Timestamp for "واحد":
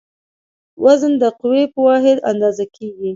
1.87-2.17